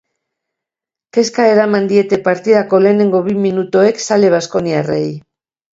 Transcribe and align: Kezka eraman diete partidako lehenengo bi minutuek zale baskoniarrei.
Kezka 1.17 1.45
eraman 1.51 1.87
diete 1.93 2.21
partidako 2.29 2.81
lehenengo 2.87 3.25
bi 3.29 3.39
minutuek 3.47 4.05
zale 4.11 4.35
baskoniarrei. 4.39 5.07